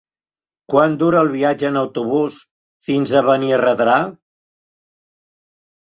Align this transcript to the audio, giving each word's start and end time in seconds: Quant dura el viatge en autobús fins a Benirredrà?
Quant 0.73 0.95
dura 1.03 1.19
el 1.25 1.29
viatge 1.33 1.67
en 1.69 1.77
autobús 1.83 2.41
fins 2.91 3.17
a 3.17 3.25
Benirredrà? 3.31 4.03